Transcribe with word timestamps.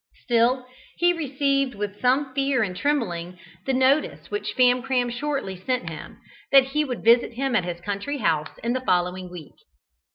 Still, 0.23 0.65
he 0.97 1.13
received 1.13 1.75
with 1.75 2.01
some 2.01 2.33
fear 2.33 2.63
and 2.63 2.75
trembling 2.75 3.37
the 3.67 3.73
notice 3.73 4.31
which 4.31 4.55
Famcram 4.57 5.11
shortly 5.11 5.55
sent 5.55 5.87
him, 5.91 6.19
that 6.51 6.69
he 6.69 6.83
would 6.83 7.03
visit 7.03 7.33
him 7.33 7.55
at 7.55 7.65
his 7.65 7.81
country 7.81 8.17
house 8.17 8.57
in 8.63 8.73
the 8.73 8.81
following 8.81 9.29
week. 9.29 9.53